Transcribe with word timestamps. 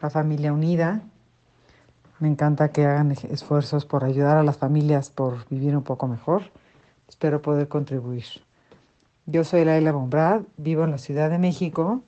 a 0.00 0.10
Familia 0.10 0.52
Unida. 0.52 1.02
Me 2.18 2.28
encanta 2.28 2.70
que 2.70 2.84
hagan 2.84 3.12
esfuerzos 3.12 3.84
por 3.84 4.04
ayudar 4.04 4.36
a 4.36 4.42
las 4.42 4.56
familias 4.56 5.10
por 5.10 5.48
vivir 5.48 5.76
un 5.76 5.82
poco 5.82 6.08
mejor. 6.08 6.42
Espero 7.08 7.42
poder 7.42 7.68
contribuir. 7.68 8.24
Yo 9.26 9.44
soy 9.44 9.64
Laila 9.64 9.92
Bombrad, 9.92 10.42
vivo 10.56 10.84
en 10.84 10.92
la 10.92 10.98
Ciudad 10.98 11.30
de 11.30 11.38
México. 11.38 12.02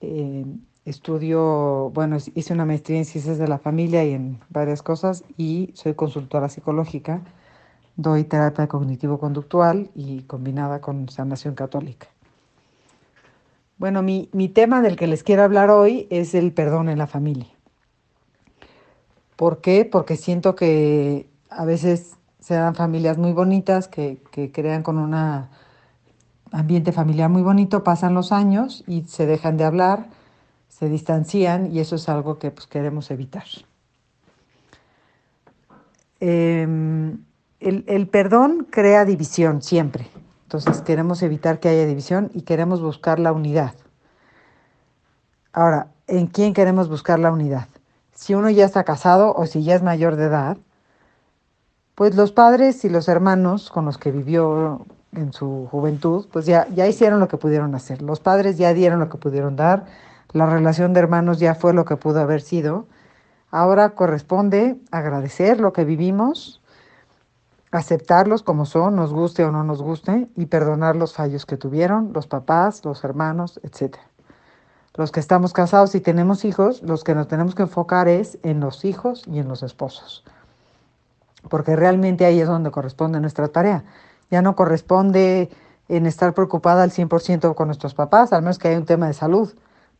Eh, 0.00 0.46
estudio, 0.84 1.90
bueno, 1.90 2.16
hice 2.34 2.54
una 2.54 2.64
maestría 2.64 2.98
en 2.98 3.04
ciencias 3.04 3.38
de 3.38 3.48
la 3.48 3.58
familia 3.58 4.04
y 4.04 4.12
en 4.12 4.40
varias 4.48 4.82
cosas 4.82 5.24
y 5.36 5.70
soy 5.74 5.94
consultora 5.94 6.48
psicológica 6.48 7.22
doy 8.00 8.24
terapia 8.24 8.66
cognitivo-conductual 8.66 9.90
y 9.94 10.22
combinada 10.22 10.80
con 10.80 11.08
sanación 11.10 11.54
católica. 11.54 12.08
Bueno, 13.80 14.02
mi, 14.02 14.28
tema 14.52 14.82
del 14.82 14.96
que 14.96 15.06
les 15.06 15.22
quiero 15.22 15.42
hablar 15.42 15.70
hoy 15.70 16.06
es 16.10 16.34
el 16.34 16.52
perdón 16.52 16.90
en 16.90 16.98
la 16.98 17.06
familia. 17.06 17.46
¿Por 19.36 19.62
qué? 19.62 19.86
Porque 19.90 20.18
siento 20.18 20.54
que 20.54 21.30
a 21.48 21.64
veces 21.64 22.18
se 22.40 22.52
dan 22.52 22.74
familias 22.74 23.16
muy 23.16 23.32
bonitas 23.32 23.88
que, 23.88 24.22
que 24.32 24.52
crean 24.52 24.82
con 24.82 24.98
un 24.98 25.14
ambiente 26.52 26.92
familiar 26.92 27.30
muy 27.30 27.40
bonito, 27.40 27.82
pasan 27.82 28.12
los 28.12 28.32
años 28.32 28.84
y 28.86 29.04
se 29.04 29.24
dejan 29.24 29.56
de 29.56 29.64
hablar, 29.64 30.08
se 30.68 30.90
distancian 30.90 31.72
y 31.74 31.80
eso 31.80 31.96
es 31.96 32.06
algo 32.10 32.38
que 32.38 32.50
pues, 32.50 32.66
queremos 32.66 33.10
evitar. 33.10 33.46
Eh, 36.20 36.68
el, 37.60 38.08
perdón 38.08 38.66
crea 38.68 39.06
división 39.06 39.62
siempre. 39.62 40.06
Entonces 40.50 40.82
queremos 40.82 41.22
evitar 41.22 41.60
que 41.60 41.68
haya 41.68 41.86
división 41.86 42.28
y 42.34 42.42
queremos 42.42 42.82
buscar 42.82 43.20
la 43.20 43.30
unidad. 43.30 43.72
Ahora, 45.52 45.86
¿en 46.08 46.26
quién 46.26 46.54
queremos 46.54 46.88
buscar 46.88 47.20
la 47.20 47.30
unidad? 47.30 47.68
Si 48.16 48.34
uno 48.34 48.50
ya 48.50 48.64
está 48.64 48.82
casado 48.82 49.32
o 49.32 49.46
si 49.46 49.62
ya 49.62 49.76
es 49.76 49.84
mayor 49.84 50.16
de 50.16 50.24
edad, 50.24 50.56
pues 51.94 52.16
los 52.16 52.32
padres 52.32 52.84
y 52.84 52.88
los 52.88 53.06
hermanos 53.06 53.70
con 53.70 53.84
los 53.84 53.96
que 53.96 54.10
vivió 54.10 54.84
en 55.12 55.32
su 55.32 55.68
juventud, 55.70 56.26
pues 56.32 56.46
ya, 56.46 56.66
ya 56.74 56.88
hicieron 56.88 57.20
lo 57.20 57.28
que 57.28 57.36
pudieron 57.36 57.72
hacer. 57.76 58.02
Los 58.02 58.18
padres 58.18 58.58
ya 58.58 58.74
dieron 58.74 58.98
lo 58.98 59.08
que 59.08 59.18
pudieron 59.18 59.54
dar, 59.54 59.86
la 60.32 60.46
relación 60.46 60.94
de 60.94 60.98
hermanos 60.98 61.38
ya 61.38 61.54
fue 61.54 61.74
lo 61.74 61.84
que 61.84 61.94
pudo 61.94 62.18
haber 62.18 62.40
sido. 62.40 62.86
Ahora 63.52 63.90
corresponde 63.90 64.80
agradecer 64.90 65.60
lo 65.60 65.72
que 65.72 65.84
vivimos, 65.84 66.59
aceptarlos 67.70 68.42
como 68.42 68.66
son, 68.66 68.96
nos 68.96 69.12
guste 69.12 69.44
o 69.44 69.52
no 69.52 69.62
nos 69.62 69.82
guste, 69.82 70.28
y 70.36 70.46
perdonar 70.46 70.96
los 70.96 71.14
fallos 71.14 71.46
que 71.46 71.56
tuvieron 71.56 72.12
los 72.12 72.26
papás, 72.26 72.84
los 72.84 73.04
hermanos, 73.04 73.60
etc. 73.62 73.96
Los 74.94 75.12
que 75.12 75.20
estamos 75.20 75.52
casados 75.52 75.94
y 75.94 76.00
tenemos 76.00 76.44
hijos, 76.44 76.82
los 76.82 77.04
que 77.04 77.14
nos 77.14 77.28
tenemos 77.28 77.54
que 77.54 77.62
enfocar 77.62 78.08
es 78.08 78.38
en 78.42 78.60
los 78.60 78.84
hijos 78.84 79.24
y 79.26 79.38
en 79.38 79.48
los 79.48 79.62
esposos, 79.62 80.24
porque 81.48 81.76
realmente 81.76 82.24
ahí 82.24 82.40
es 82.40 82.48
donde 82.48 82.70
corresponde 82.70 83.20
nuestra 83.20 83.48
tarea. 83.48 83.84
Ya 84.30 84.42
no 84.42 84.56
corresponde 84.56 85.50
en 85.88 86.06
estar 86.06 86.34
preocupada 86.34 86.82
al 86.82 86.90
100% 86.90 87.54
con 87.54 87.68
nuestros 87.68 87.94
papás, 87.94 88.32
al 88.32 88.42
menos 88.42 88.58
que 88.58 88.68
haya 88.68 88.78
un 88.78 88.84
tema 88.84 89.06
de 89.06 89.14
salud, 89.14 89.52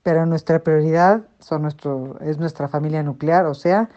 pero 0.02 0.26
nuestra 0.26 0.60
prioridad 0.60 1.22
son 1.38 1.62
nuestro, 1.62 2.18
es 2.20 2.38
nuestra 2.38 2.68
familia 2.68 3.02
nuclear, 3.02 3.46
o 3.46 3.54
sea, 3.54 3.88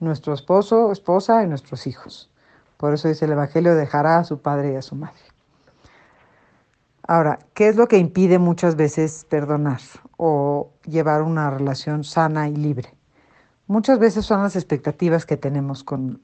nuestro 0.00 0.34
esposo, 0.34 0.90
esposa 0.90 1.42
y 1.42 1.46
nuestros 1.46 1.86
hijos. 1.86 2.31
Por 2.82 2.94
eso 2.94 3.06
dice 3.06 3.26
el 3.26 3.30
Evangelio, 3.30 3.76
dejará 3.76 4.18
a 4.18 4.24
su 4.24 4.40
padre 4.40 4.72
y 4.72 4.74
a 4.74 4.82
su 4.82 4.96
madre. 4.96 5.20
Ahora, 7.06 7.38
¿qué 7.54 7.68
es 7.68 7.76
lo 7.76 7.86
que 7.86 7.96
impide 7.96 8.40
muchas 8.40 8.74
veces 8.74 9.24
perdonar 9.30 9.78
o 10.16 10.72
llevar 10.84 11.22
una 11.22 11.48
relación 11.48 12.02
sana 12.02 12.48
y 12.48 12.56
libre? 12.56 12.92
Muchas 13.68 14.00
veces 14.00 14.24
son 14.24 14.42
las 14.42 14.56
expectativas 14.56 15.26
que 15.26 15.36
tenemos 15.36 15.84
con 15.84 16.20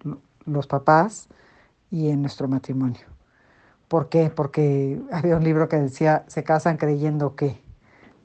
los 0.46 0.66
papás 0.66 1.28
y 1.92 2.08
en 2.08 2.22
nuestro 2.22 2.48
matrimonio. 2.48 3.06
¿Por 3.86 4.08
qué? 4.08 4.28
Porque 4.28 5.00
había 5.12 5.36
un 5.36 5.44
libro 5.44 5.68
que 5.68 5.76
decía, 5.76 6.24
se 6.26 6.42
casan 6.42 6.76
creyendo 6.76 7.36
que, 7.36 7.62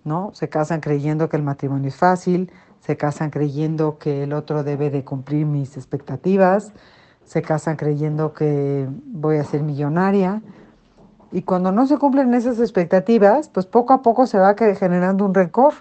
¿no? 0.06 0.32
Se 0.34 0.50
casan 0.50 0.82
creyendo 0.82 1.30
que 1.30 1.38
el 1.38 1.44
matrimonio 1.44 1.90
es 1.90 1.98
fácil, 1.98 2.52
se 2.80 2.98
casan 2.98 3.30
creyendo 3.30 4.00
que 4.00 4.24
el 4.24 4.34
otro 4.34 4.64
debe 4.64 4.90
de 4.90 5.04
cumplir 5.04 5.46
mis 5.46 5.78
expectativas, 5.78 6.74
se 7.26 7.42
casan 7.42 7.76
creyendo 7.76 8.34
que 8.34 8.88
voy 9.08 9.38
a 9.38 9.44
ser 9.44 9.64
millonaria. 9.64 10.42
Y 11.32 11.42
cuando 11.42 11.72
no 11.72 11.88
se 11.88 11.98
cumplen 11.98 12.34
esas 12.34 12.60
expectativas, 12.60 13.50
pues 13.50 13.66
poco 13.66 13.94
a 13.94 14.02
poco 14.02 14.28
se 14.28 14.38
va 14.38 14.56
generando 14.56 15.26
un 15.26 15.34
rencor. 15.34 15.74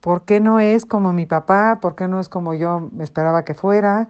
¿Por 0.00 0.22
qué 0.22 0.40
no 0.40 0.60
es 0.60 0.86
como 0.86 1.12
mi 1.12 1.26
papá? 1.26 1.78
¿Por 1.80 1.94
qué 1.94 2.08
no 2.08 2.20
es 2.20 2.28
como 2.28 2.54
yo 2.54 2.88
me 2.92 3.04
esperaba 3.04 3.44
que 3.44 3.54
fuera? 3.54 4.08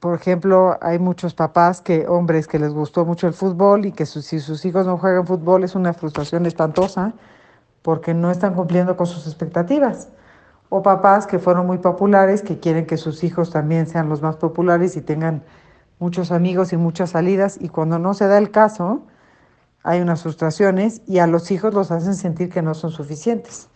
Por 0.00 0.14
ejemplo, 0.14 0.78
hay 0.80 0.98
muchos 0.98 1.34
papás 1.34 1.82
que, 1.82 2.08
hombres, 2.08 2.48
que 2.48 2.58
les 2.58 2.72
gustó 2.72 3.04
mucho 3.04 3.26
el 3.26 3.34
fútbol 3.34 3.84
y 3.84 3.92
que 3.92 4.06
si 4.06 4.40
sus 4.40 4.64
hijos 4.64 4.86
no 4.86 4.96
juegan 4.96 5.26
fútbol 5.26 5.62
es 5.62 5.74
una 5.74 5.92
frustración 5.92 6.46
espantosa 6.46 7.12
porque 7.82 8.14
no 8.14 8.30
están 8.30 8.54
cumpliendo 8.54 8.96
con 8.96 9.06
sus 9.06 9.26
expectativas 9.26 10.08
o 10.70 10.82
papás 10.82 11.26
que 11.26 11.38
fueron 11.38 11.66
muy 11.66 11.78
populares, 11.78 12.42
que 12.42 12.58
quieren 12.58 12.86
que 12.86 12.96
sus 12.96 13.22
hijos 13.24 13.50
también 13.50 13.86
sean 13.86 14.08
los 14.08 14.22
más 14.22 14.36
populares 14.36 14.96
y 14.96 15.02
tengan 15.02 15.42
muchos 15.98 16.30
amigos 16.32 16.72
y 16.72 16.78
muchas 16.78 17.10
salidas, 17.10 17.58
y 17.60 17.68
cuando 17.68 17.98
no 17.98 18.14
se 18.14 18.26
da 18.26 18.38
el 18.38 18.50
caso, 18.50 19.02
hay 19.82 20.00
unas 20.00 20.22
frustraciones 20.22 21.02
y 21.06 21.18
a 21.18 21.26
los 21.26 21.50
hijos 21.50 21.74
los 21.74 21.90
hacen 21.90 22.14
sentir 22.14 22.48
que 22.48 22.62
no 22.62 22.74
son 22.74 22.90
suficientes. 22.90 23.68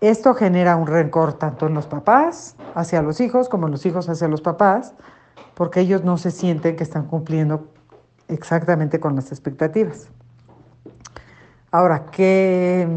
Esto 0.00 0.34
genera 0.34 0.76
un 0.76 0.86
rencor 0.86 1.34
tanto 1.34 1.66
en 1.66 1.74
los 1.74 1.86
papás 1.86 2.56
hacia 2.74 3.02
los 3.02 3.20
hijos 3.20 3.48
como 3.48 3.66
en 3.66 3.72
los 3.72 3.86
hijos 3.86 4.08
hacia 4.08 4.28
los 4.28 4.40
papás, 4.40 4.94
porque 5.54 5.80
ellos 5.80 6.04
no 6.04 6.16
se 6.16 6.30
sienten 6.30 6.76
que 6.76 6.82
están 6.82 7.06
cumpliendo 7.06 7.68
exactamente 8.28 8.98
con 8.98 9.14
las 9.14 9.30
expectativas. 9.30 10.08
Ahora, 11.70 12.06
¿qué, 12.06 12.88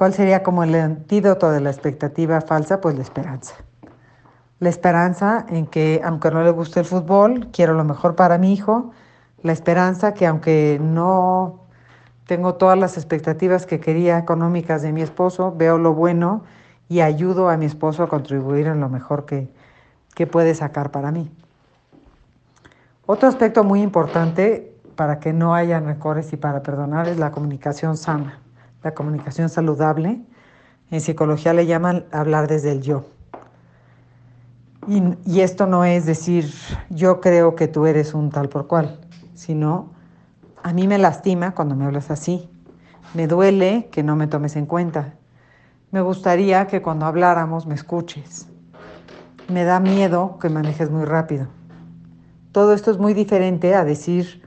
¿Cuál 0.00 0.14
sería 0.14 0.42
como 0.42 0.64
el 0.64 0.74
antídoto 0.76 1.50
de 1.50 1.60
la 1.60 1.68
expectativa 1.68 2.40
falsa? 2.40 2.80
Pues 2.80 2.96
la 2.96 3.02
esperanza. 3.02 3.56
La 4.58 4.70
esperanza 4.70 5.44
en 5.50 5.66
que, 5.66 6.00
aunque 6.02 6.30
no 6.30 6.42
le 6.42 6.50
guste 6.52 6.80
el 6.80 6.86
fútbol, 6.86 7.48
quiero 7.52 7.74
lo 7.74 7.84
mejor 7.84 8.16
para 8.16 8.38
mi 8.38 8.54
hijo. 8.54 8.92
La 9.42 9.52
esperanza 9.52 10.14
que, 10.14 10.26
aunque 10.26 10.80
no 10.80 11.66
tengo 12.24 12.54
todas 12.54 12.78
las 12.78 12.96
expectativas 12.96 13.66
que 13.66 13.78
quería 13.78 14.16
económicas 14.16 14.80
de 14.80 14.90
mi 14.90 15.02
esposo, 15.02 15.52
veo 15.54 15.76
lo 15.76 15.92
bueno 15.92 16.44
y 16.88 17.02
ayudo 17.02 17.50
a 17.50 17.58
mi 17.58 17.66
esposo 17.66 18.02
a 18.02 18.08
contribuir 18.08 18.68
en 18.68 18.80
lo 18.80 18.88
mejor 18.88 19.26
que, 19.26 19.52
que 20.14 20.26
puede 20.26 20.54
sacar 20.54 20.92
para 20.92 21.10
mí. 21.10 21.30
Otro 23.04 23.28
aspecto 23.28 23.64
muy 23.64 23.82
importante 23.82 24.72
para 24.96 25.20
que 25.20 25.34
no 25.34 25.54
haya 25.54 25.78
rencores 25.78 26.32
y 26.32 26.38
para 26.38 26.62
perdonar 26.62 27.06
es 27.06 27.18
la 27.18 27.30
comunicación 27.30 27.98
sana 27.98 28.39
la 28.82 28.94
comunicación 28.94 29.48
saludable. 29.48 30.20
En 30.90 31.00
psicología 31.00 31.52
le 31.52 31.66
llaman 31.66 32.04
hablar 32.12 32.48
desde 32.48 32.72
el 32.72 32.82
yo. 32.82 33.04
Y, 34.88 35.40
esto 35.40 35.66
no 35.66 35.84
es 35.84 36.06
decir, 36.06 36.52
yo 36.88 37.20
creo 37.20 37.54
que 37.54 37.68
tú 37.68 37.86
eres 37.86 38.14
un 38.14 38.30
tal 38.30 38.48
por 38.48 38.66
cual, 38.66 38.98
sino 39.34 39.90
a 40.62 40.72
mí 40.72 40.88
me 40.88 40.98
lastima 40.98 41.54
cuando 41.54 41.76
me 41.76 41.84
hablas 41.84 42.10
así. 42.10 42.48
Me 43.14 43.26
duele 43.26 43.88
que 43.92 44.02
no 44.02 44.16
me 44.16 44.26
tomes 44.26 44.56
en 44.56 44.66
cuenta. 44.66 45.14
Me 45.90 46.00
gustaría 46.00 46.66
que 46.66 46.82
cuando 46.82 47.06
habláramos 47.06 47.66
me 47.66 47.74
escuches. 47.74 48.46
Me 49.48 49.64
da 49.64 49.80
miedo 49.80 50.38
que 50.40 50.48
manejes 50.48 50.90
muy 50.90 51.04
rápido. 51.04 51.46
Todo 52.52 52.72
esto 52.72 52.90
es 52.90 52.98
muy 52.98 53.14
diferente 53.14 53.74
a 53.74 53.84
decir, 53.84 54.42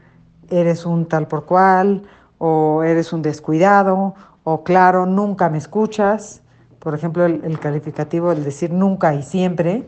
eres 0.49 0.85
un 0.85 1.07
tal 1.07 1.27
por 1.27 1.45
cual 1.45 2.03
o 2.45 2.83
eres 2.83 3.13
un 3.13 3.21
descuidado, 3.21 4.15
o 4.43 4.65
claro, 4.65 5.05
nunca 5.05 5.47
me 5.47 5.57
escuchas. 5.57 6.41
Por 6.79 6.93
ejemplo, 6.93 7.23
el, 7.23 7.57
calificativo, 7.57 8.33
el 8.33 8.43
decir 8.43 8.69
nunca 8.73 9.15
y 9.15 9.23
siempre, 9.23 9.87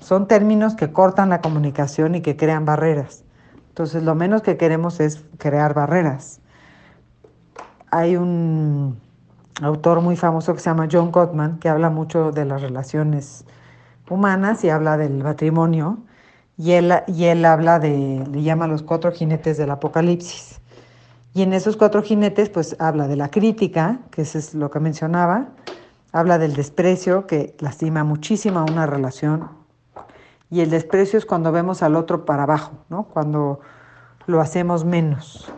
son 0.00 0.26
términos 0.26 0.74
que 0.74 0.90
cortan 0.90 1.28
la 1.28 1.42
comunicación 1.42 2.14
y 2.14 2.22
que 2.22 2.34
crean 2.34 2.64
barreras. 2.64 3.24
Entonces, 3.68 4.02
lo 4.04 4.14
menos 4.14 4.40
que 4.40 4.56
queremos 4.56 5.00
es 5.00 5.22
crear 5.36 5.74
barreras. 5.74 6.40
Hay 7.90 8.16
un 8.16 8.98
autor 9.60 10.00
muy 10.00 10.16
famoso 10.16 10.54
que 10.54 10.60
se 10.60 10.70
llama 10.70 10.88
John 10.90 11.12
Gottman, 11.12 11.58
que 11.58 11.68
habla 11.68 11.90
mucho 11.90 12.32
de 12.32 12.46
las 12.46 12.62
relaciones 12.62 13.44
humanas 14.08 14.64
y 14.64 14.70
habla 14.70 14.96
del 14.96 15.22
matrimonio. 15.22 15.98
Y 16.56 16.72
él, 16.72 16.90
y 17.06 17.24
él 17.24 17.44
habla 17.44 17.78
de, 17.78 18.26
le 18.32 18.42
llama 18.42 18.66
los 18.66 18.82
cuatro 18.82 19.12
jinetes 19.12 19.58
del 19.58 19.70
apocalipsis. 19.72 20.62
Y 21.36 21.42
en 21.42 21.52
esos 21.52 21.76
cuatro 21.76 22.02
jinetes, 22.02 22.48
pues 22.48 22.76
habla 22.78 23.08
de 23.08 23.16
la 23.16 23.30
crítica, 23.30 23.98
que 24.10 24.22
eso 24.22 24.38
es 24.38 24.54
lo 24.54 24.70
que 24.70 24.80
mencionaba, 24.80 25.48
habla 26.10 26.38
del 26.38 26.54
desprecio, 26.54 27.26
que 27.26 27.54
lastima 27.58 28.04
muchísimo 28.04 28.60
a 28.60 28.64
una 28.64 28.86
relación. 28.86 29.50
Y 30.48 30.62
el 30.62 30.70
desprecio 30.70 31.18
es 31.18 31.26
cuando 31.26 31.52
vemos 31.52 31.82
al 31.82 31.94
otro 31.94 32.24
para 32.24 32.44
abajo, 32.44 32.78
¿no? 32.88 33.02
Cuando 33.02 33.60
lo 34.24 34.40
hacemos 34.40 34.86
menos, 34.86 35.52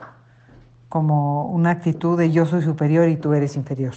como 0.88 1.44
una 1.44 1.70
actitud 1.70 2.19
de 2.19 2.32
yo 2.32 2.44
soy 2.44 2.62
superior 2.62 3.08
y 3.08 3.16
tú 3.16 3.32
eres 3.32 3.54
inferior. 3.54 3.94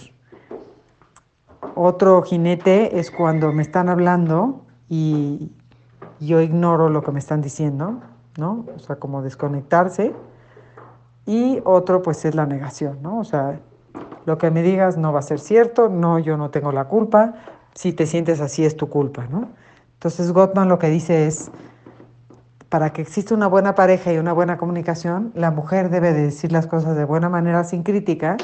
Otro 1.74 2.22
jinete 2.22 3.00
es 3.00 3.10
cuando 3.10 3.52
me 3.52 3.62
están 3.62 3.88
hablando 3.88 4.66
y 4.88 5.50
yo 6.20 6.40
ignoro 6.40 6.90
lo 6.90 7.02
que 7.02 7.10
me 7.10 7.18
están 7.18 7.42
diciendo, 7.42 8.02
¿no? 8.38 8.66
O 8.76 8.78
sea, 8.78 9.00
como 9.00 9.20
desconectarse. 9.20 10.14
Y 11.26 11.60
otro, 11.64 12.02
pues, 12.02 12.24
es 12.24 12.34
la 12.34 12.46
negación, 12.46 12.98
¿no? 13.02 13.18
O 13.18 13.24
sea, 13.24 13.60
lo 14.26 14.38
que 14.38 14.50
me 14.50 14.62
digas 14.62 14.96
no 14.96 15.12
va 15.12 15.20
a 15.20 15.22
ser 15.22 15.38
cierto, 15.38 15.88
no, 15.88 16.18
yo 16.18 16.36
no 16.36 16.50
tengo 16.50 16.72
la 16.72 16.84
culpa, 16.84 17.34
si 17.74 17.92
te 17.92 18.06
sientes 18.06 18.40
así 18.40 18.64
es 18.64 18.76
tu 18.76 18.88
culpa, 18.88 19.26
¿no? 19.30 19.48
Entonces 19.94 20.32
Gottman 20.32 20.68
lo 20.68 20.78
que 20.78 20.88
dice 20.88 21.26
es, 21.26 21.50
para 22.68 22.92
que 22.92 23.02
exista 23.02 23.34
una 23.34 23.46
buena 23.46 23.74
pareja 23.74 24.12
y 24.12 24.18
una 24.18 24.32
buena 24.32 24.56
comunicación, 24.56 25.32
la 25.34 25.50
mujer 25.50 25.90
debe 25.90 26.12
de 26.12 26.22
decir 26.24 26.52
las 26.52 26.66
cosas 26.66 26.96
de 26.96 27.04
buena 27.04 27.28
manera 27.28 27.64
sin 27.64 27.82
crítica 27.82 28.36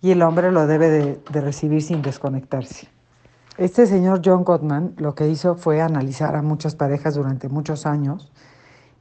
y 0.00 0.10
el 0.10 0.22
hombre 0.22 0.50
lo 0.50 0.66
debe 0.66 0.88
de, 0.88 1.20
de 1.30 1.40
recibir 1.40 1.82
sin 1.82 2.02
desconectarse. 2.02 2.88
Este 3.58 3.86
señor 3.86 4.22
John 4.24 4.44
Gottman 4.44 4.94
lo 4.96 5.14
que 5.14 5.28
hizo 5.28 5.54
fue 5.54 5.80
analizar 5.80 6.34
a 6.36 6.42
muchas 6.42 6.76
parejas 6.76 7.14
durante 7.14 7.48
muchos 7.48 7.86
años 7.86 8.32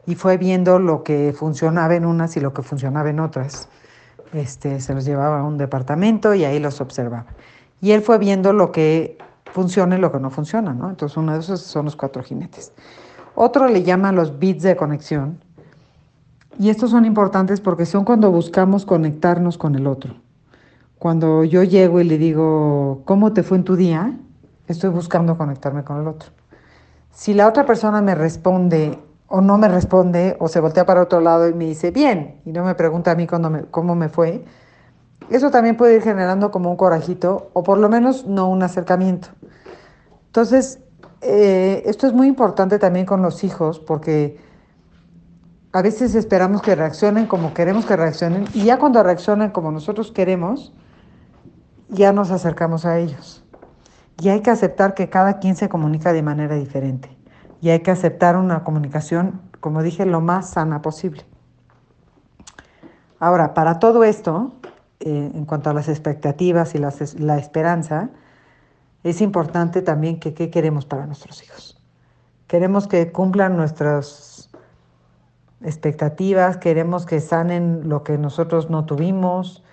y 0.07 0.15
fue 0.15 0.37
viendo 0.37 0.79
lo 0.79 1.03
que 1.03 1.35
funcionaba 1.37 1.93
en 1.93 2.05
unas 2.05 2.37
y 2.37 2.39
lo 2.39 2.53
que 2.53 2.63
funcionaba 2.63 3.09
en 3.09 3.19
otras. 3.19 3.67
Este, 4.33 4.79
se 4.79 4.93
los 4.93 5.03
llevaba 5.05 5.41
a 5.41 5.43
un 5.43 5.57
departamento 5.57 6.33
y 6.33 6.45
ahí 6.45 6.59
los 6.59 6.79
observaba. 6.79 7.25
Y 7.81 7.91
él 7.91 8.01
fue 8.01 8.17
viendo 8.17 8.53
lo 8.53 8.71
que 8.71 9.17
funciona 9.51 9.97
y 9.97 9.99
lo 9.99 10.11
que 10.11 10.19
no 10.19 10.29
funciona, 10.29 10.73
¿no? 10.73 10.89
Entonces 10.89 11.17
uno 11.17 11.33
de 11.33 11.39
esos 11.39 11.61
son 11.61 11.85
los 11.85 11.97
cuatro 11.97 12.23
jinetes. 12.23 12.71
Otro 13.35 13.67
le 13.67 13.83
llama 13.83 14.13
los 14.13 14.39
bits 14.39 14.63
de 14.63 14.77
conexión. 14.77 15.39
Y 16.57 16.69
estos 16.69 16.89
son 16.89 17.03
importantes 17.03 17.59
porque 17.59 17.85
son 17.85 18.05
cuando 18.05 18.31
buscamos 18.31 18.85
conectarnos 18.85 19.57
con 19.57 19.75
el 19.75 19.87
otro. 19.87 20.15
Cuando 20.99 21.43
yo 21.43 21.63
llego 21.63 21.99
y 21.99 22.05
le 22.05 22.17
digo, 22.17 23.01
¿cómo 23.03 23.33
te 23.33 23.43
fue 23.43 23.57
en 23.57 23.65
tu 23.65 23.75
día? 23.75 24.17
Estoy 24.67 24.89
buscando 24.89 25.37
conectarme 25.37 25.83
con 25.83 25.99
el 25.99 26.07
otro. 26.07 26.29
Si 27.11 27.33
la 27.33 27.47
otra 27.47 27.65
persona 27.65 28.01
me 28.01 28.15
responde 28.15 28.97
o 29.27 29.41
no 29.41 29.57
me 29.57 29.67
responde 29.67 30.37
o 30.39 30.47
se 30.47 30.59
voltea 30.59 30.85
para 30.85 31.01
otro 31.01 31.19
lado 31.19 31.47
y 31.47 31.53
me 31.53 31.65
dice 31.65 31.91
bien 31.91 32.41
y 32.45 32.51
no 32.51 32.63
me 32.63 32.75
pregunta 32.75 33.11
a 33.11 33.15
mí 33.15 33.27
me, 33.49 33.63
cómo 33.65 33.95
me 33.95 34.09
fue, 34.09 34.45
eso 35.29 35.51
también 35.51 35.75
puede 35.75 35.95
ir 35.95 36.01
generando 36.01 36.51
como 36.51 36.71
un 36.71 36.77
corajito 36.77 37.49
o 37.53 37.63
por 37.63 37.77
lo 37.77 37.89
menos 37.89 38.25
no 38.25 38.49
un 38.49 38.63
acercamiento. 38.63 39.27
Entonces, 40.27 40.79
eh, 41.21 41.83
esto 41.85 42.07
es 42.07 42.13
muy 42.13 42.27
importante 42.27 42.79
también 42.79 43.05
con 43.05 43.21
los 43.21 43.43
hijos 43.43 43.79
porque 43.79 44.39
a 45.73 45.81
veces 45.81 46.15
esperamos 46.15 46.61
que 46.61 46.75
reaccionen 46.75 47.25
como 47.25 47.53
queremos 47.53 47.85
que 47.85 47.97
reaccionen 47.97 48.45
y 48.53 48.63
ya 48.63 48.79
cuando 48.79 49.03
reaccionan 49.03 49.51
como 49.51 49.71
nosotros 49.71 50.11
queremos, 50.11 50.73
ya 51.89 52.13
nos 52.13 52.31
acercamos 52.31 52.85
a 52.85 52.97
ellos. 52.99 53.43
Y 54.21 54.29
hay 54.29 54.41
que 54.41 54.51
aceptar 54.51 54.93
que 54.93 55.09
cada 55.09 55.39
quien 55.39 55.55
se 55.55 55.67
comunica 55.67 56.13
de 56.13 56.23
manera 56.23 56.55
diferente 56.55 57.16
y 57.61 57.69
hay 57.69 57.79
que 57.79 57.91
aceptar 57.91 58.35
una 58.35 58.63
comunicación, 58.63 59.41
como 59.59 59.81
dije, 59.81 60.05
lo 60.05 60.21
más 60.21 60.51
sana 60.51 60.81
posible. 60.81 61.25
Ahora, 63.19 63.53
para 63.53 63.79
todo 63.79 64.03
esto, 64.03 64.53
eh, 64.99 65.31
en 65.33 65.45
cuanto 65.45 65.69
a 65.69 65.73
las 65.73 65.89
expectativas 65.89 66.75
y 66.75 66.79
la 66.79 67.37
esperanza, 67.37 68.09
es 69.03 69.21
importante 69.21 69.81
también 69.81 70.19
que 70.19 70.33
qué 70.33 70.49
queremos 70.49 70.85
para 70.85 71.05
nuestros 71.05 71.43
hijos. 71.43 71.81
Queremos 72.47 72.87
que 72.87 73.11
cumplan 73.11 73.57
nuestras 73.57 74.49
expectativas, 75.61 76.57
queremos 76.57 77.05
que 77.05 77.19
sanen 77.19 77.89
lo 77.89 78.03
que 78.03 78.17
nosotros 78.17 78.69
no 78.69 78.85
tuvimos, 78.85 79.63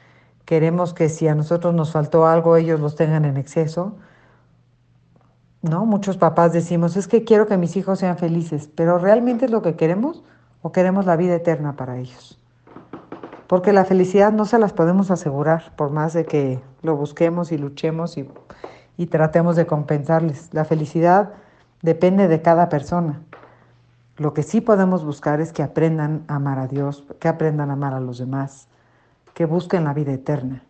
queremos 0.45 0.95
que 0.95 1.09
si 1.09 1.29
a 1.29 1.35
nosotros 1.35 1.75
nos 1.75 1.93
faltó 1.93 2.27
algo, 2.27 2.57
ellos 2.57 2.81
los 2.81 2.97
tengan 2.97 3.25
en 3.25 3.37
exceso 3.37 3.97
¿no? 5.65 5.87
Muchos 5.87 6.19
papás 6.19 6.53
decimos, 6.53 6.97
es 6.97 7.09
que 7.09 7.25
quiero 7.25 7.47
que 7.47 7.57
mis 7.57 7.77
hijos 7.77 7.99
sean 7.99 8.19
felices, 8.19 8.69
pero 8.75 8.99
¿realmente 8.99 9.47
es 9.47 9.51
lo 9.51 9.63
que 9.63 9.77
queremos 9.77 10.23
o 10.61 10.73
queremos 10.73 11.07
la 11.07 11.17
vida 11.17 11.35
eterna 11.35 11.75
para 11.75 11.99
ellos? 11.99 12.39
Porque 13.47 13.73
la 13.73 13.87
felicidad 13.87 14.31
no 14.31 14.45
se 14.45 14.59
las 14.59 14.75
podemos 14.75 15.11
asegurar, 15.11 15.75
por 15.77 15.91
más 15.91 16.13
de 16.13 16.27
que 16.27 16.61
lo 16.83 16.97
busquemos 16.97 17.51
y 17.51 17.59
luchemos 17.59 18.19
y, 18.19 18.29
y 18.99 19.07
tratemos 19.07 19.57
de 19.57 19.67
compensarles. 19.67 20.51
La 20.53 20.67
felicidad 20.67 21.33
depende 21.81 22.29
de 22.29 22.43
cada 22.43 22.69
persona. 22.69 23.23
Lo 24.17 24.35
que 24.35 24.43
sí 24.43 24.61
podemos 24.61 25.05
buscar 25.05 25.41
es 25.41 25.53
que 25.53 25.63
aprendan 25.63 26.25
a 26.29 26.37
amar 26.37 26.59
a 26.59 26.67
Dios, 26.67 27.05
que 27.21 27.29
aprendan 27.29 27.71
a 27.71 27.73
amar 27.73 27.95
a 27.95 28.01
los 28.01 28.19
demás, 28.19 28.69
que 29.33 29.47
busquen 29.47 29.85
la 29.85 29.95
vida 29.95 30.13
eterna. 30.13 30.63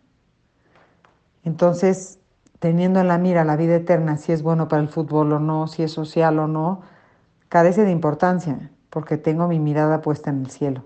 Entonces, 1.43 2.17
teniendo 2.59 2.99
en 2.99 3.07
la 3.07 3.17
mira 3.17 3.43
la 3.43 3.55
vida 3.55 3.75
eterna, 3.75 4.17
si 4.17 4.31
es 4.31 4.41
bueno 4.41 4.67
para 4.67 4.81
el 4.81 4.89
fútbol 4.89 5.33
o 5.33 5.39
no, 5.39 5.67
si 5.67 5.83
es 5.83 5.91
social 5.91 6.39
o 6.39 6.47
no, 6.47 6.81
carece 7.49 7.83
de 7.83 7.91
importancia, 7.91 8.71
porque 8.89 9.17
tengo 9.17 9.47
mi 9.47 9.59
mirada 9.59 10.01
puesta 10.01 10.29
en 10.29 10.41
el 10.41 10.49
cielo. 10.49 10.83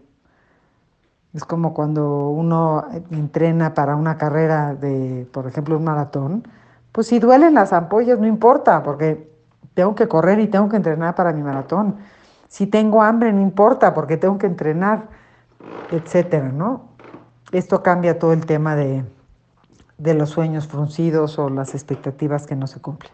Es 1.34 1.44
como 1.46 1.74
cuando 1.74 2.30
uno 2.30 2.86
entrena 3.12 3.74
para 3.76 3.96
una 3.96 4.18
carrera 4.18 4.74
de, 4.74 5.28
por 5.32 5.46
ejemplo, 5.48 5.78
un 5.78 5.84
maratón, 5.84 6.48
pues 6.92 7.08
si 7.08 7.20
duelen 7.20 7.54
las 7.54 7.72
ampollas 7.72 8.20
no 8.20 8.26
importa, 8.26 8.82
porque 8.82 9.32
tengo 9.76 9.94
que 9.94 10.08
correr 10.08 10.40
y 10.40 10.48
tengo 10.48 10.70
que 10.70 10.76
entrenar 10.78 11.16
para 11.16 11.32
mi 11.32 11.44
maratón. 11.44 11.98
Si 12.48 12.66
tengo 12.66 13.04
hambre 13.04 13.32
no 13.32 13.42
importa, 13.42 13.94
porque 13.94 14.18
tengo 14.18 14.40
que 14.40 14.48
entrenar, 14.48 15.08
etcétera, 15.92 16.52
¿no? 16.52 16.90
Esto 17.52 17.84
cambia 17.84 18.18
todo 18.18 18.34
el 18.34 18.46
tema 18.46 18.76
de, 18.76 19.06
de 20.00 20.14
los 20.16 20.30
sueños 20.30 20.66
fruncidos 20.68 21.38
o 21.38 21.50
las 21.50 21.76
expectativas 21.76 22.48
que 22.48 22.56
no 22.56 22.66
se 22.66 22.82
cumplen. 22.82 23.12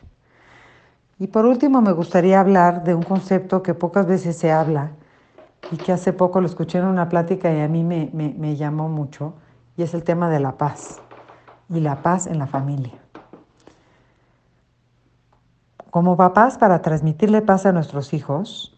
Y 1.18 1.28
por 1.28 1.46
último, 1.46 1.82
me 1.82 1.92
gustaría 1.92 2.40
hablar 2.40 2.84
de 2.84 2.94
un 2.94 3.04
concepto 3.04 3.64
que 3.64 3.74
pocas 3.74 4.06
veces 4.06 4.38
se 4.38 4.52
habla 4.52 4.92
y 5.72 5.78
que 5.78 5.92
hace 5.92 6.14
poco 6.14 6.40
lo 6.40 6.48
escuché 6.48 6.78
en 6.78 6.86
una 6.86 7.10
plática 7.10 7.52
y 7.52 7.60
a 7.62 7.68
mí 7.68 7.84
me, 7.84 8.12
me 8.14 8.56
llamó 8.56 8.88
mucho, 8.88 9.34
y 9.76 9.84
es 9.84 9.94
el 9.94 10.04
tema 10.04 10.30
de 10.30 10.40
la 10.40 10.58
paz 10.58 11.02
y 11.70 11.80
la 11.80 12.02
paz 12.02 12.28
en 12.28 12.38
la 12.38 12.48
familia. 12.48 12.94
Como 15.90 16.16
papás, 16.18 16.58
para 16.58 16.82
transmitirle 16.82 17.42
paz 17.42 17.66
a 17.66 17.72
nuestros 17.72 18.14
hijos, 18.14 18.78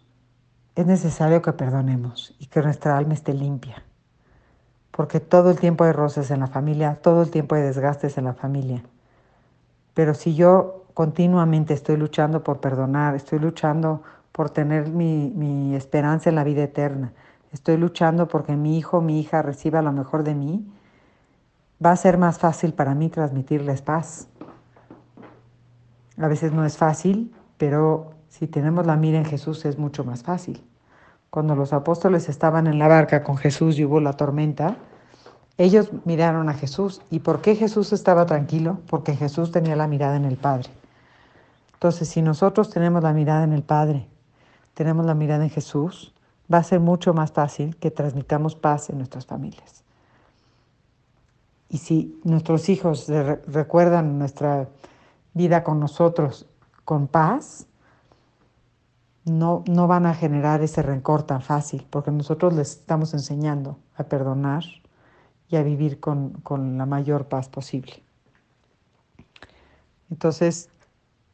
es 0.75 0.85
necesario 0.85 1.41
que 1.41 1.51
perdonemos 1.53 2.35
y 2.39 2.45
que 2.45 2.61
nuestra 2.61 2.97
alma 2.97 3.15
esté 3.15 3.33
limpia 3.33 3.83
porque 4.91 5.19
todo 5.19 5.51
el 5.51 5.59
tiempo 5.59 5.83
hay 5.83 5.91
roces 5.91 6.31
en 6.31 6.39
la 6.39 6.47
familia, 6.47 6.95
todo 7.01 7.21
el 7.21 7.31
tiempo 7.31 7.55
hay 7.55 7.61
desgastes 7.61 8.17
en 8.17 8.25
la 8.25 8.33
familia. 8.33 8.83
Pero 9.93 10.13
si 10.13 10.35
yo 10.35 10.85
continuamente 10.93 11.73
estoy 11.73 11.97
luchando 11.97 12.43
por 12.43 12.59
perdonar, 12.59 13.15
estoy 13.15 13.39
luchando 13.39 14.01
por 14.31 14.49
tener 14.49 14.89
mi, 14.89 15.75
esperanza 15.75 16.29
en 16.29 16.35
la 16.35 16.43
vida 16.43 16.63
eterna, 16.63 17.13
estoy 17.51 17.77
luchando 17.77 18.27
porque 18.27 18.55
mi 18.55 18.77
hijo, 18.77 19.01
mi 19.01 19.19
hija 19.19 19.41
reciba 19.41 19.81
lo 19.81 19.91
mejor 19.91 20.23
de 20.23 20.35
mí, 20.35 20.67
va 21.83 21.91
a 21.91 21.95
ser 21.95 22.17
más 22.17 22.39
fácil 22.39 22.73
para 22.73 22.95
mí 22.95 23.09
transmitirles 23.09 23.81
paz. 23.81 24.27
A 26.17 26.27
veces 26.27 26.51
no 26.51 26.65
es 26.65 26.77
fácil, 26.77 27.33
pero 27.57 28.11
si 28.29 28.47
tenemos 28.47 28.85
la 28.85 28.95
mira 28.95 29.17
en 29.17 29.25
Jesús 29.25 29.65
es 29.65 29.77
mucho 29.77 30.03
más 30.03 30.23
fácil. 30.23 30.63
Cuando 31.29 31.55
los 31.55 31.73
apóstoles 31.73 32.29
estaban 32.29 32.67
en 32.67 32.79
la 32.79 32.87
barca 32.87 33.23
con 33.23 33.37
Jesús 33.37 33.77
y 33.77 33.85
hubo 33.85 33.99
la 33.99 34.13
tormenta, 34.13 34.77
ellos 35.57 35.89
miraron 36.05 36.49
a 36.49 36.53
Jesús. 36.53 37.01
¿Y 37.09 37.19
por 37.19 37.41
qué 37.41 37.55
Jesús 37.55 37.93
estaba 37.93 38.25
tranquilo? 38.25 38.79
Porque 38.89 39.15
Jesús 39.15 39.51
tenía 39.51 39.75
la 39.75 39.87
mirada 39.87 40.15
en 40.15 40.25
el 40.25 40.37
Padre. 40.37 40.69
Entonces, 41.73 42.07
si 42.07 42.21
nosotros 42.21 42.69
tenemos 42.69 43.03
la 43.03 43.13
mirada 43.13 43.43
en 43.43 43.53
el 43.53 43.63
Padre, 43.63 44.07
tenemos 44.73 45.05
la 45.05 45.13
mirada 45.13 45.43
en 45.43 45.49
Jesús, 45.49 46.13
va 46.51 46.59
a 46.59 46.63
ser 46.63 46.79
mucho 46.79 47.13
más 47.13 47.31
fácil 47.31 47.75
que 47.77 47.91
transmitamos 47.91 48.55
paz 48.55 48.89
en 48.89 48.97
nuestras 48.97 49.25
familias. 49.25 49.83
Y 51.69 51.79
si 51.79 52.19
nuestros 52.23 52.69
hijos 52.69 53.07
recuerdan 53.47 54.17
nuestra 54.17 54.69
vida 55.33 55.63
con 55.63 55.79
nosotros 55.79 56.47
con 56.85 57.07
paz, 57.07 57.67
no, 59.27 59.63
no 59.67 59.87
van 59.87 60.05
a 60.05 60.13
generar 60.13 60.61
ese 60.61 60.81
rencor 60.81 61.23
tan 61.23 61.41
fácil, 61.41 61.85
porque 61.89 62.11
nosotros 62.11 62.53
les 62.53 62.71
estamos 62.71 63.13
enseñando 63.13 63.77
a 63.95 64.03
perdonar, 64.03 64.63
y 65.49 65.55
a 65.55 65.63
vivir 65.63 65.99
con, 65.99 66.31
con 66.43 66.77
la 66.77 66.85
mayor 66.85 67.25
paz 67.27 67.49
posible. 67.49 68.03
Entonces, 70.09 70.69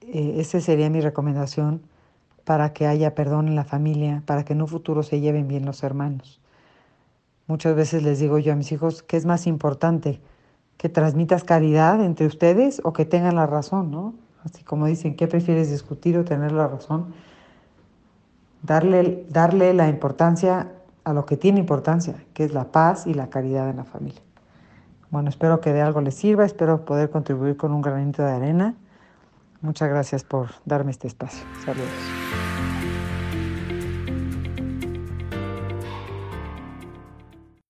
eh, 0.02 0.36
esa 0.38 0.60
sería 0.62 0.90
mi 0.90 1.02
recomendación 1.02 1.82
para 2.44 2.74
que 2.74 2.88
haya 2.88 3.16
perdón 3.16 3.48
en 3.48 3.56
la 3.56 3.64
familia, 3.64 4.22
para 4.26 4.44
que 4.44 4.54
en 4.54 4.62
un 4.62 4.68
futuro 4.68 5.04
se 5.04 5.20
lleven 5.20 5.48
bien 5.48 5.66
los 5.66 5.84
hermanos. 5.84 6.42
Muchas 7.48 7.76
veces 7.76 8.04
les 8.04 8.20
digo 8.20 8.40
yo 8.40 8.54
a 8.54 8.56
mis 8.56 8.72
hijos, 8.72 9.04
¿qué 9.04 9.18
es 9.18 9.26
más 9.26 9.48
importante? 9.48 10.22
¿Que 10.78 10.90
transmitas 10.90 11.44
caridad 11.44 12.04
entre 12.04 12.26
ustedes 12.26 12.82
o 12.84 12.94
que 12.94 13.06
tengan 13.06 13.36
la 13.36 13.48
razón, 13.48 13.92
no? 13.92 14.14
Así 14.44 14.64
como 14.64 14.88
dicen, 14.88 15.16
¿qué 15.16 15.28
prefieres 15.28 15.70
discutir 15.70 16.18
o 16.18 16.26
tener 16.26 16.52
la 16.52 16.68
razón? 16.68 17.14
Darle, 18.64 19.26
darle 19.30 19.74
la 19.74 19.88
importancia 19.88 20.72
a 21.04 21.14
lo 21.14 21.26
que 21.26 21.38
tiene 21.38 21.60
importancia, 21.60 22.16
que 22.34 22.46
es 22.46 22.54
la 22.54 22.72
paz 22.72 23.06
y 23.06 23.14
la 23.14 23.30
caridad 23.30 23.70
en 23.70 23.78
la 23.78 23.84
familia. 23.84 24.22
Bueno, 25.12 25.30
espero 25.30 25.62
que 25.62 25.74
de 25.74 25.82
algo 25.82 26.02
les 26.02 26.16
sirva, 26.16 26.46
espero 26.46 26.86
poder 26.86 27.12
contribuir 27.12 27.56
con 27.56 27.72
un 27.72 27.82
granito 27.82 28.24
de 28.24 28.32
arena. 28.32 28.74
Muchas 29.62 29.90
gracias 29.90 30.24
por 30.24 30.50
darme 30.66 30.92
este 30.92 31.08
espacio. 31.08 31.46
Saludos. 31.64 32.43